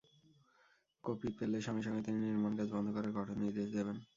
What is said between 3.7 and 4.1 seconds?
দেবেন।